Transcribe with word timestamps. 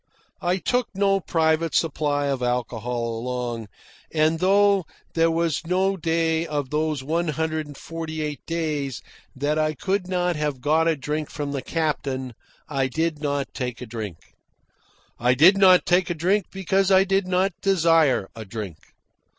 I 0.41 0.57
took 0.57 0.87
no 0.95 1.19
private 1.19 1.75
supply 1.75 2.25
of 2.25 2.41
alcohol 2.41 3.19
along, 3.19 3.67
and, 4.11 4.39
though 4.39 4.85
there 5.13 5.29
was 5.29 5.67
no 5.67 5.95
day 5.95 6.47
of 6.47 6.71
those 6.71 7.03
one 7.03 7.27
hundred 7.27 7.67
and 7.67 7.77
forty 7.77 8.23
eight 8.23 8.43
days 8.47 9.03
that 9.35 9.59
I 9.59 9.75
could 9.75 10.07
not 10.07 10.35
have 10.35 10.59
got 10.59 10.87
a 10.87 10.95
drink 10.95 11.29
from 11.29 11.51
the 11.51 11.61
captain, 11.61 12.33
I 12.67 12.87
did 12.87 13.21
not 13.21 13.53
take 13.53 13.79
a 13.79 13.85
drink. 13.85 14.17
I 15.19 15.35
did 15.35 15.55
not 15.55 15.85
take 15.85 16.09
a 16.09 16.15
drink 16.15 16.47
because 16.51 16.89
I 16.89 17.03
did 17.03 17.27
not 17.27 17.53
desire 17.61 18.27
a 18.35 18.43
drink. 18.43 18.77